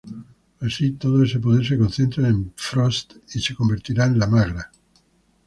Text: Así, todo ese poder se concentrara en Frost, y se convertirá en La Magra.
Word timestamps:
Así, 0.65 0.87
todo 0.93 1.21
ese 1.21 1.37
poder 1.39 1.63
se 1.63 1.77
concentrara 1.77 2.29
en 2.29 2.53
Frost, 2.55 3.17
y 3.35 3.39
se 3.39 3.53
convertirá 3.53 4.05
en 4.07 4.17
La 4.17 4.25
Magra. 4.25 4.71